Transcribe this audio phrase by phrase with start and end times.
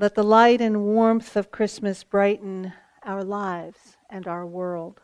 [0.00, 5.02] Let the light and warmth of Christmas brighten our lives and our world.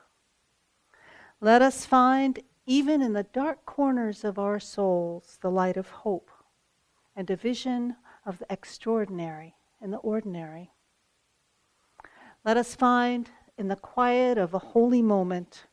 [1.39, 6.31] Let us find, even in the dark corners of our souls, the light of hope
[7.15, 10.71] and a vision of the extraordinary in the ordinary.
[12.43, 13.29] Let us find,
[13.59, 15.67] in the quiet of a holy moment,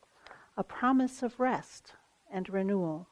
[0.54, 1.94] a promise of rest
[2.30, 3.08] and renewal.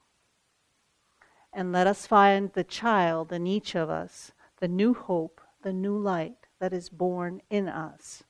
[1.55, 5.97] And let us find the child in each of us, the new hope, the new
[5.97, 8.23] light that is born in us.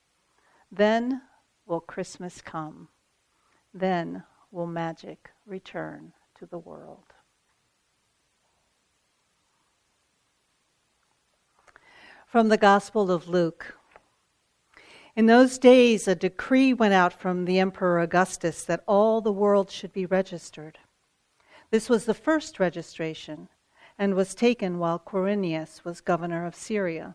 [0.71, 1.23] Then
[1.67, 2.89] will Christmas come.
[3.75, 7.05] Then will magic return to the world.
[12.27, 13.77] From the Gospel of Luke.
[15.15, 19.71] In those days, a decree went out from the Emperor Augustus that all the world
[19.71, 20.79] should be registered.
[21.71, 23.49] This was the first registration
[23.99, 27.15] and was taken while Quirinius was governor of Syria.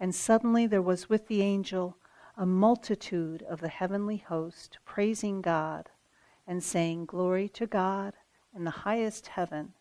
[0.00, 1.96] And suddenly there was with the angel
[2.36, 5.90] a multitude of the heavenly host praising God
[6.46, 8.14] and saying, Glory to God
[8.54, 9.74] in the highest heaven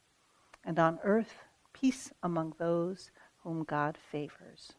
[0.65, 3.11] and on earth peace among those
[3.43, 4.73] whom God favors.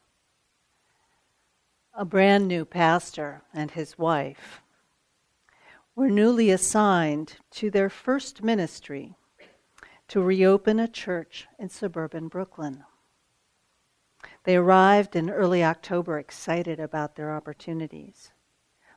[1.95, 4.61] A brand new pastor and his wife
[5.95, 9.15] were newly assigned to their first ministry
[10.09, 12.85] to reopen a church in suburban Brooklyn.
[14.49, 18.31] They arrived in early October excited about their opportunities.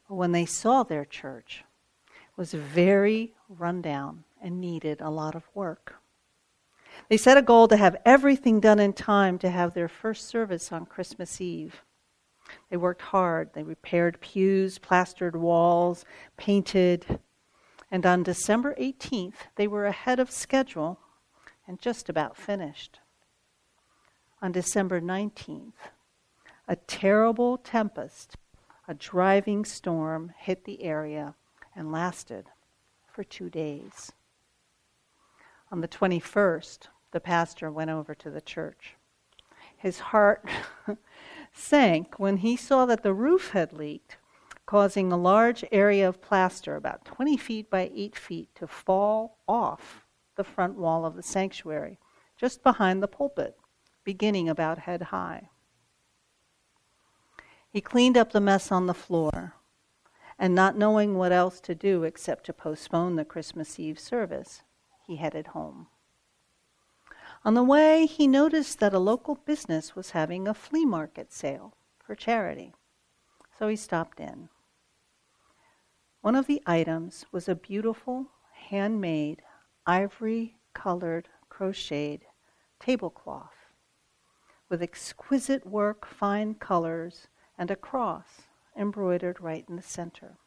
[0.07, 1.65] But when they saw their church,
[2.07, 5.95] it was very rundown and needed a lot of work.
[7.09, 10.71] They set a goal to have everything done in time to have their first service
[10.71, 11.83] on Christmas Eve.
[12.69, 13.49] They worked hard.
[13.53, 16.05] They repaired pews, plastered walls,
[16.37, 17.19] painted.
[17.91, 21.01] And on December 18th, they were ahead of schedule
[21.67, 23.00] and just about finished.
[24.43, 25.73] On December 19th,
[26.67, 28.37] a terrible tempest,
[28.87, 31.35] a driving storm, hit the area
[31.75, 32.47] and lasted
[33.07, 34.11] for two days.
[35.71, 38.95] On the 21st, the pastor went over to the church.
[39.77, 40.43] His heart
[41.53, 44.17] sank when he saw that the roof had leaked,
[44.65, 50.07] causing a large area of plaster, about 20 feet by 8 feet, to fall off
[50.35, 51.99] the front wall of the sanctuary,
[52.37, 53.55] just behind the pulpit,
[54.03, 55.49] beginning about head high.
[57.69, 59.55] He cleaned up the mess on the floor,
[60.37, 64.63] and not knowing what else to do except to postpone the Christmas Eve service,
[65.07, 65.87] he headed home.
[67.45, 71.75] On the way, he noticed that a local business was having a flea market sale
[71.99, 72.73] for charity,
[73.57, 74.49] so he stopped in.
[76.21, 78.27] One of the items was a beautiful,
[78.69, 79.41] handmade,
[79.87, 82.25] ivory colored, crocheted
[82.79, 83.60] tablecloth
[84.71, 87.27] with exquisite work, fine colors,
[87.57, 88.43] and a cross
[88.75, 90.37] embroidered right in the center.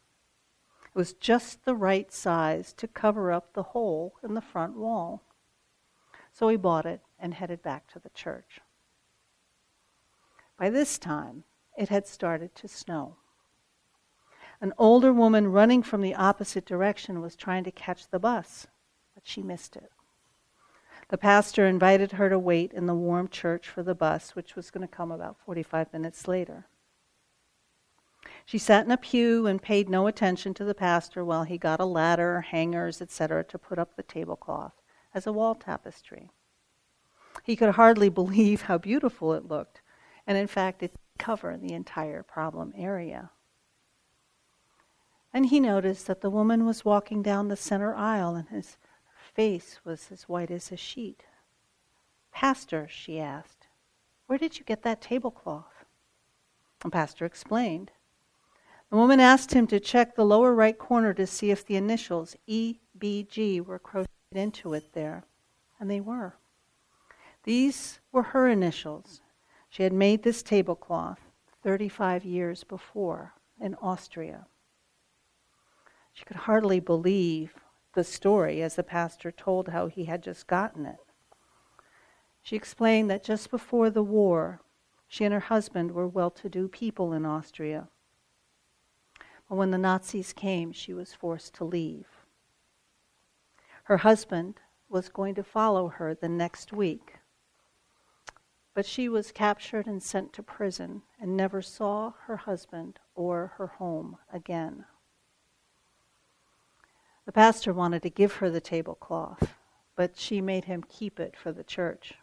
[0.87, 5.23] It was just the right size to cover up the hole in the front wall.
[6.33, 8.61] So he bought it and headed back to the church.
[10.59, 11.45] By this time,
[11.77, 13.17] it had started to snow.
[14.59, 18.67] An older woman running from the opposite direction was trying to catch the bus,
[19.15, 19.91] but she missed it.
[21.15, 24.73] The pastor invited her to wait in the warm church for the bus, which was
[24.73, 26.67] going to come about 45 minutes later.
[28.45, 31.79] She sat in a pew and paid no attention to the pastor while he got
[31.79, 34.73] a ladder, hangers, etc., to put up the tablecloth
[35.15, 36.33] as a wall tapestry.
[37.45, 39.83] He could hardly believe how beautiful it looked,
[40.27, 43.31] and in fact, it covered the entire problem area.
[45.33, 48.79] And he noticed that the woman was walking down the center aisle, and his
[49.35, 51.25] face was as white as a sheet.
[52.33, 53.67] Pastor, she asked,
[54.27, 55.85] where did you get that tablecloth?
[56.81, 57.91] The pastor explained.
[58.91, 62.37] The woman asked him to check the lower right corner to see if the initials
[62.49, 65.25] EBG were crocheted into it there,
[65.79, 66.37] and they were.
[67.43, 69.21] These were her initials.
[69.69, 71.21] She had made this tablecloth
[71.63, 74.47] 35 years before in Austria.
[76.13, 77.55] She could hardly believe
[77.95, 80.99] the story as the pastor told how he had just gotten it.
[82.43, 84.61] She explained that just before the war,
[85.09, 87.89] she and her husband were well to do people in Austria.
[89.49, 92.07] But when the Nazis came, she was forced to leave.
[93.85, 97.19] Her husband was going to follow her the next week
[98.75, 103.69] but she was captured and sent to prison and never saw her husband or her
[103.69, 104.85] home again.
[107.27, 109.55] The pastor wanted to give her the tablecloth,
[109.97, 112.15] but she made him keep it for the church.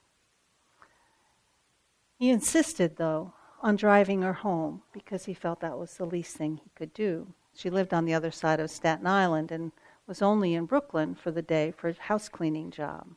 [2.18, 6.58] He insisted, though, on driving her home because he felt that was the least thing
[6.58, 7.34] he could do.
[7.54, 9.72] She lived on the other side of Staten Island and
[10.08, 13.08] was only in Brooklyn for the day for a house cleaning job.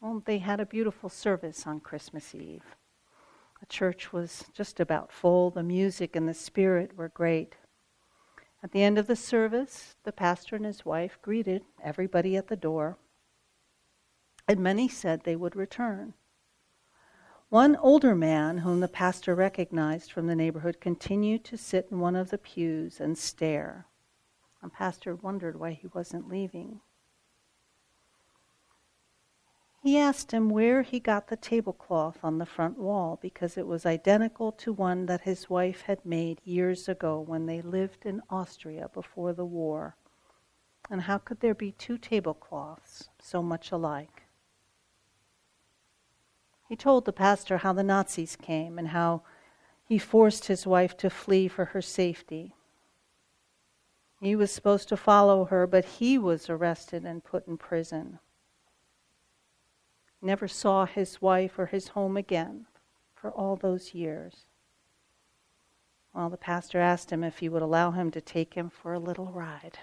[0.00, 2.76] Well, they had a beautiful service on Christmas Eve.
[3.60, 5.50] The church was just about full.
[5.50, 7.56] The music and the spirit were great.
[8.62, 12.56] At the end of the service, the pastor and his wife greeted everybody at the
[12.56, 12.96] door,
[14.46, 16.14] and many said they would return.
[17.48, 22.16] One older man, whom the pastor recognized from the neighborhood, continued to sit in one
[22.16, 23.86] of the pews and stare.
[24.62, 26.80] The pastor wondered why he wasn't leaving.
[29.82, 33.84] He asked him where he got the tablecloth on the front wall because it was
[33.84, 38.88] identical to one that his wife had made years ago when they lived in Austria
[38.94, 39.96] before the war.
[40.88, 44.22] And how could there be two tablecloths so much alike?
[46.68, 49.22] He told the pastor how the Nazis came and how
[49.84, 52.54] he forced his wife to flee for her safety.
[54.20, 58.20] He was supposed to follow her, but he was arrested and put in prison
[60.22, 62.66] never saw his wife or his home again
[63.14, 64.46] for all those years.
[66.14, 69.00] Well, the pastor asked him if he would allow him to take him for a
[69.00, 69.78] little ride.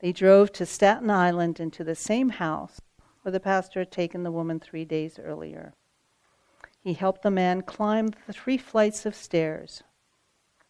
[0.00, 2.80] They drove to Staten Island into the same house
[3.22, 5.74] where the pastor had taken the woman three days earlier.
[6.80, 9.82] He helped the man climb the three flights of stairs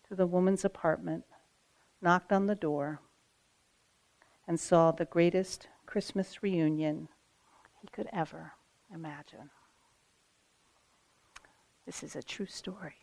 [0.09, 1.25] to the woman's apartment,
[2.01, 3.01] knocked on the door,
[4.47, 7.09] and saw the greatest Christmas reunion
[7.81, 8.55] he could ever
[8.93, 9.51] imagine.
[11.87, 12.97] This is a true story.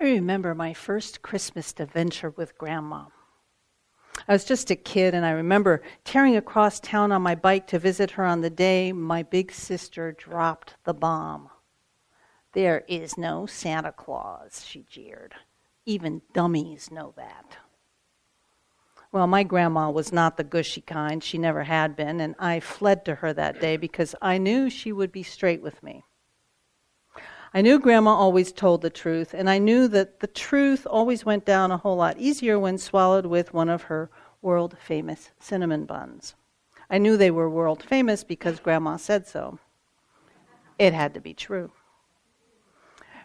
[0.00, 3.06] I remember my first Christmas adventure with Grandma.
[4.28, 7.78] I was just a kid, and I remember tearing across town on my bike to
[7.78, 11.50] visit her on the day my big sister dropped the bomb.
[12.52, 15.34] There is no Santa Claus, she jeered.
[15.84, 17.56] Even dummies know that.
[19.14, 21.22] Well, my grandma was not the gushy kind.
[21.22, 24.90] She never had been, and I fled to her that day because I knew she
[24.90, 26.02] would be straight with me.
[27.54, 31.44] I knew grandma always told the truth, and I knew that the truth always went
[31.44, 34.10] down a whole lot easier when swallowed with one of her
[34.42, 36.34] world famous cinnamon buns.
[36.90, 39.60] I knew they were world famous because grandma said so.
[40.76, 41.70] It had to be true.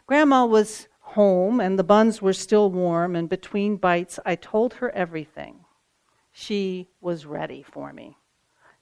[0.05, 4.91] Grandma was home, and the buns were still warm, and between bites, I told her
[4.91, 5.65] everything
[6.31, 8.17] she was ready for me.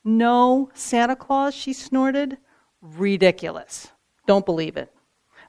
[0.03, 2.37] No Santa Claus, she snorted.
[2.81, 3.91] Ridiculous.
[4.25, 4.93] Don't believe it.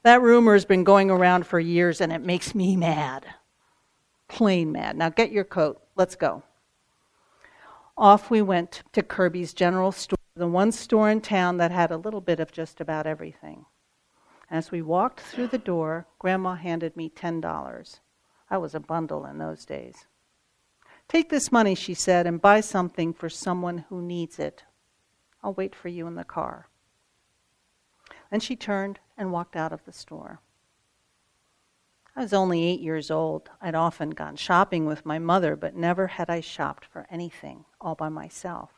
[0.03, 3.25] That rumor has been going around for years and it makes me mad.
[4.27, 4.97] Plain mad.
[4.97, 5.81] Now get your coat.
[5.95, 6.43] Let's go.
[7.97, 11.97] Off we went to Kirby's General Store, the one store in town that had a
[11.97, 13.65] little bit of just about everything.
[14.49, 17.99] As we walked through the door, Grandma handed me $10.
[18.49, 20.07] I was a bundle in those days.
[21.09, 24.63] Take this money, she said, and buy something for someone who needs it.
[25.43, 26.69] I'll wait for you in the car.
[28.29, 30.39] Then she turned and walked out of the store.
[32.15, 33.49] I was only eight years old.
[33.59, 37.95] I'd often gone shopping with my mother, but never had I shopped for anything all
[37.95, 38.69] by myself.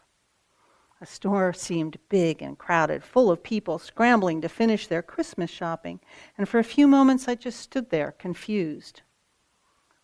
[1.01, 5.99] The store seemed big and crowded, full of people scrambling to finish their Christmas shopping,
[6.37, 9.01] and for a few moments I just stood there, confused,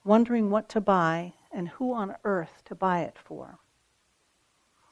[0.03, 3.59] wondering what to buy and who on earth to buy it for.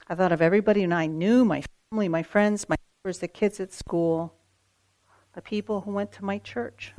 [0.09, 3.59] I thought of everybody and I knew my family, my friends, my neighbors, the kids
[3.61, 4.33] at school,
[5.33, 6.93] the people who went to my church.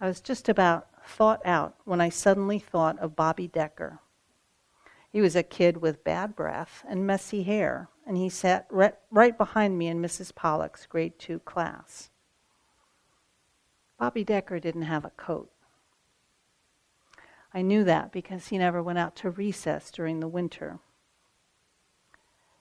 [0.00, 4.00] I was just about thought out when I suddenly thought of Bobby Decker
[5.10, 9.36] he was a kid with bad breath and messy hair, and he sat right, right
[9.36, 10.32] behind me in Mrs.
[10.34, 12.10] Pollock's grade two class.
[13.98, 15.50] Bobby Decker didn't have a coat.
[17.52, 20.78] I knew that because he never went out to recess during the winter.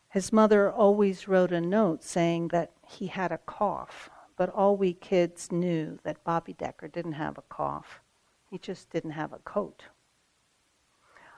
[0.09, 4.93] His mother always wrote a note saying that he had a cough, but all we
[4.93, 8.01] kids knew that Bobby Decker didn't have a cough.
[8.49, 9.83] He just didn't have a coat.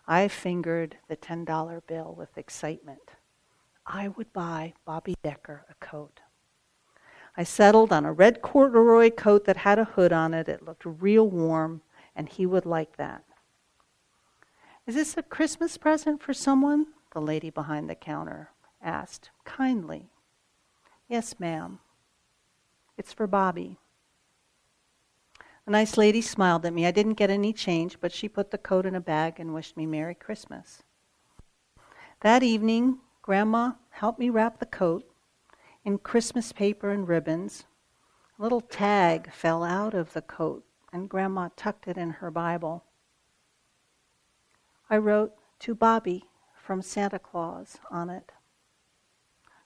[0.07, 3.11] I fingered the $10 bill with excitement.
[3.85, 6.21] I would buy Bobby Decker a coat.
[7.35, 10.47] I settled on a red corduroy coat that had a hood on it.
[10.47, 11.81] It looked real warm,
[12.15, 13.23] and he would like that.
[14.87, 16.87] Is this a Christmas present for someone?
[17.13, 18.49] The lady behind the counter
[18.81, 20.09] asked kindly.
[21.07, 21.79] Yes, ma'am.
[22.97, 23.77] It's for Bobby.
[25.67, 26.87] A nice lady smiled at me.
[26.87, 29.77] I didn't get any change, but she put the coat in a bag and wished
[29.77, 30.81] me Merry Christmas.
[32.21, 35.07] That evening, Grandma helped me wrap the coat
[35.85, 37.65] in Christmas paper and ribbons.
[38.39, 42.83] A little tag fell out of the coat, and Grandma tucked it in her Bible.
[44.91, 48.31] I wrote, To Bobby from Santa Claus on it.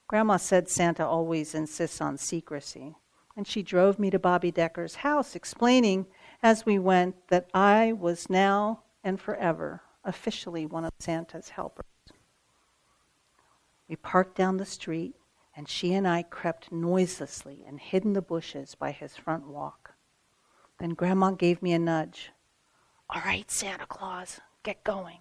[0.08, 2.96] Grandma said Santa always insists on secrecy
[3.36, 6.06] and she drove me to Bobby Decker's house, explaining
[6.42, 11.86] as we went that I was now and forever officially one of Santa's helpers.
[13.90, 15.16] We parked down the street,
[15.56, 19.96] and she and I crept noiselessly and hid in the bushes by his front walk.
[20.80, 22.32] Then Grandma gave me a nudge.
[23.10, 25.20] All right, Santa Claus, get going.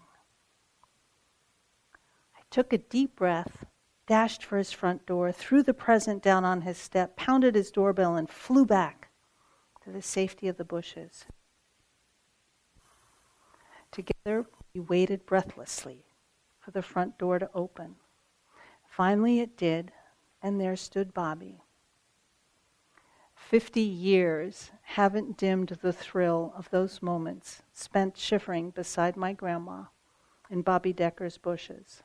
[2.37, 3.67] I took a deep breath
[4.07, 8.17] dashed for his front door, threw the present down on his step, pounded his doorbell,
[8.17, 9.09] and flew back
[9.85, 11.25] to the safety of the bushes.
[13.91, 16.05] Together, we waited breathlessly
[16.59, 17.97] for the front door to open.
[18.89, 19.93] Finally, it did,
[20.43, 21.64] and there stood Bobby.
[23.55, 29.85] Fifty years haven't dimmed the thrill of those moments spent shivering beside my grandma
[30.51, 32.03] in Bobby Decker's bushes.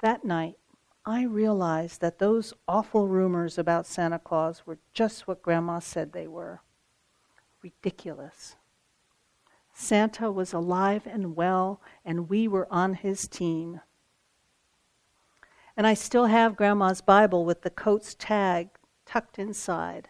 [0.00, 0.58] That night,
[1.04, 6.28] I realized that those awful rumors about Santa Claus were just what Grandma said they
[6.28, 6.60] were
[7.60, 8.54] ridiculous.
[9.74, 13.80] Santa was alive and well, and we were on his team.
[15.76, 18.68] And I still have Grandma's Bible with the coat's tag
[19.08, 20.08] tucked inside.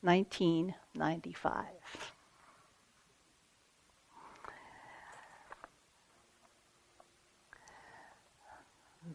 [0.00, 1.66] 1995.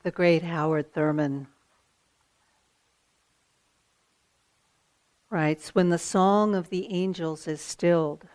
[0.04, 1.48] the great Howard Thurman
[5.30, 8.26] writes When the song of the angels is stilled,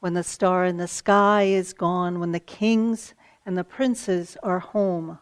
[0.00, 3.14] when the star in the sky is gone, when the kings
[3.46, 5.18] and the princes are home,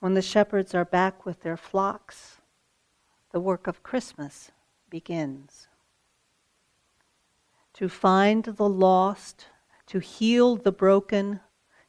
[0.00, 2.37] when the shepherds are back with their flocks,
[3.32, 4.50] the work of Christmas
[4.90, 5.68] begins.
[7.74, 9.46] To find the lost,
[9.86, 11.40] to heal the broken,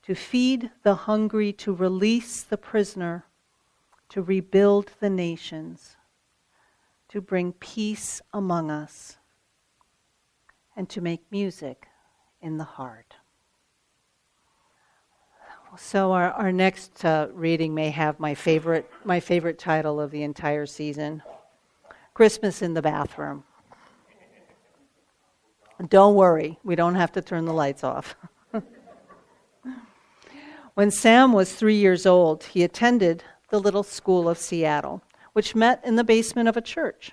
[0.03, 3.25] to feed the hungry, to release the prisoner,
[4.09, 5.97] to rebuild the nations,
[7.09, 9.17] to bring peace among us,
[10.75, 11.87] and to make music
[12.41, 13.15] in the heart.
[15.77, 20.23] So our, our next uh, reading may have my favorite my favorite title of the
[20.23, 21.21] entire season,
[22.13, 23.43] Christmas in the Bathroom.
[25.87, 28.15] Don't worry, we don't have to turn the lights off.
[30.73, 35.83] When Sam was three years old, he attended the Little School of Seattle, which met
[35.83, 37.11] in the basement of a church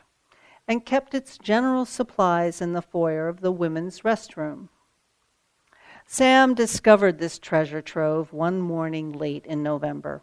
[0.68, 4.68] and kept its general supplies in the foyer of the women's restroom.
[6.08, 10.22] Sam discovered this treasure trove one morning late in November.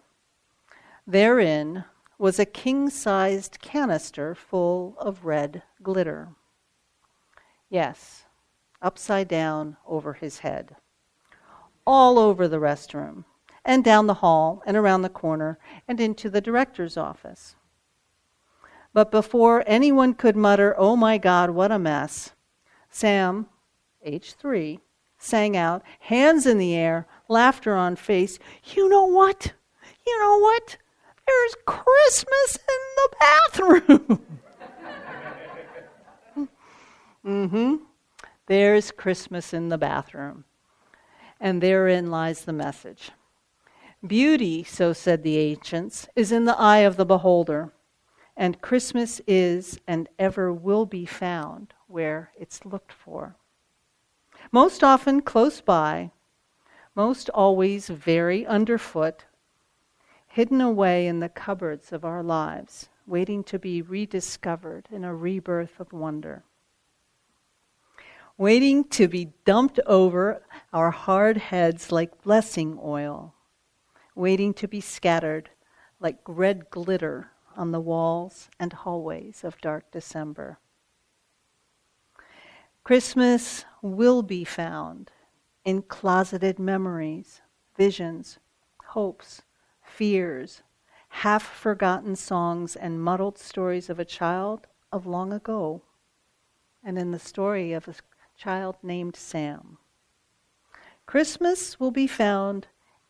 [1.06, 1.84] Therein
[2.18, 6.30] was a king sized canister full of red glitter.
[7.70, 8.24] Yes,
[8.82, 10.78] upside down over his head,
[11.86, 13.26] all over the restroom
[13.66, 17.58] and down the hall and around the corner and into the director's office.
[18.94, 22.32] But before anyone could mutter, Oh my God, what a mess,
[22.90, 23.48] Sam,
[24.06, 24.80] age three,
[25.24, 28.40] sang out, hands in the air, laughter on face,
[28.76, 29.54] You know what?
[30.06, 30.78] you know what?
[31.26, 34.22] There's Christmas in the bathroom.
[37.26, 37.76] mm-hmm.
[38.48, 40.44] There's Christmas in the bathroom.
[41.40, 43.12] And therein lies the message.
[44.06, 47.72] Beauty, so said the ancients, is in the eye of the beholder,
[48.36, 53.38] and Christmas is and ever will be found where it's looked for.
[54.54, 56.12] Most often close by,
[56.94, 59.26] most always very underfoot,
[60.28, 65.80] hidden away in the cupboards of our lives, waiting to be rediscovered in a rebirth
[65.80, 66.44] of wonder.
[68.38, 73.34] Waiting to be dumped over our hard heads like blessing oil,
[74.14, 75.50] waiting to be scattered
[76.00, 80.60] like red glitter on the walls and hallways of dark December.
[82.84, 85.10] Christmas will be found
[85.64, 87.42] in closeted memories,
[87.78, 88.40] visions,
[88.88, 89.42] hopes,
[89.82, 90.64] fears,
[91.08, 95.82] half forgotten songs, and muddled stories of a child of long ago,
[96.84, 97.96] and in the story of a
[98.38, 99.78] child named Sam.
[101.06, 102.68] Christmas will be found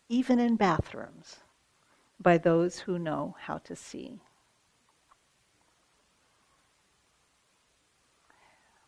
[0.07, 1.37] even in bathrooms
[2.19, 4.21] by those who know how to see.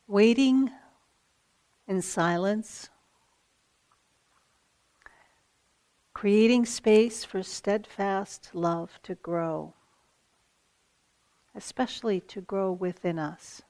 [0.07, 0.71] Waiting
[1.88, 2.89] in silence
[6.15, 9.74] creating space for steadfast love to grow,
[11.53, 13.62] especially to grow within us.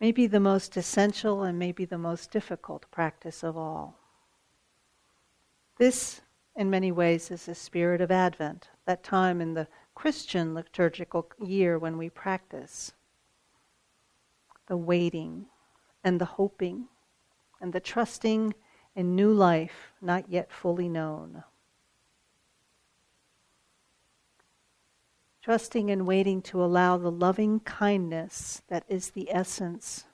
[0.00, 3.98] Maybe the most essential and maybe the most difficult practice of all.
[5.78, 6.20] This,
[6.54, 11.78] in many ways, is the spirit of Advent, that time in the Christian liturgical year
[11.78, 12.92] when we practice
[14.70, 15.46] the waiting
[16.04, 16.86] and the hoping
[17.60, 18.54] and the trusting
[18.94, 21.42] in new life not yet fully known.
[25.42, 30.04] Trusting and waiting to allow the loving kindness that is the essence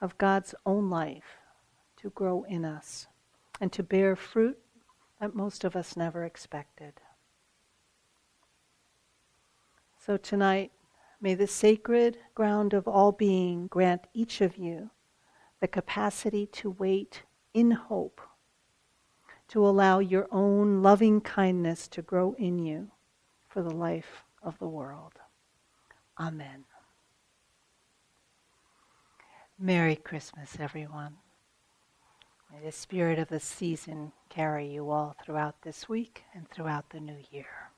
[0.00, 1.38] of God's own life
[1.96, 3.08] to grow in us
[3.60, 4.56] and to bear fruit
[5.20, 6.92] that most of us never expected.
[9.98, 10.70] So tonight,
[11.24, 14.90] may the sacred ground of all being grant each of you
[15.58, 17.22] the capacity to wait
[17.54, 18.20] in hope
[19.48, 22.90] to allow your own loving kindness to grow in you
[23.48, 25.14] for the life of the world.
[26.20, 26.64] Amen.
[29.58, 31.16] Merry Christmas, everyone.
[32.52, 37.00] May the spirit of the season carry you all throughout this week and throughout the
[37.00, 37.70] new year.